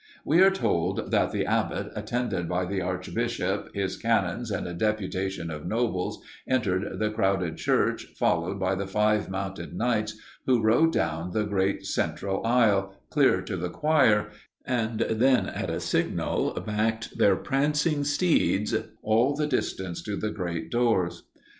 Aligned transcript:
We 0.25 0.41
are 0.41 0.49
told 0.49 1.11
that 1.11 1.31
the 1.31 1.45
abbot, 1.45 1.91
attended 1.95 2.49
by 2.49 2.65
the 2.65 2.81
archbishop, 2.81 3.69
his 3.75 3.97
canons, 3.97 4.49
and 4.49 4.65
a 4.65 4.73
deputation 4.73 5.51
of 5.51 5.67
nobles, 5.67 6.23
entered 6.47 6.97
the 6.97 7.11
crowded 7.11 7.57
church, 7.57 8.07
followed 8.17 8.59
by 8.59 8.73
the 8.73 8.87
five 8.87 9.29
mounted 9.29 9.75
knights 9.75 10.17
who 10.47 10.59
rode 10.63 10.91
down 10.91 11.33
the 11.33 11.43
great 11.43 11.85
central 11.85 12.43
aisle, 12.43 12.95
clear 13.11 13.43
to 13.43 13.55
the 13.55 13.69
choir, 13.69 14.31
and 14.65 15.01
then 15.01 15.45
at 15.45 15.69
a 15.69 15.79
signal 15.79 16.51
backed 16.65 17.19
their 17.19 17.35
prancing 17.35 18.03
steeds 18.03 18.73
all 19.03 19.35
the 19.35 19.45
distance 19.45 20.01
to 20.01 20.15
the 20.15 20.31
great 20.31 20.71
doors. 20.71 21.27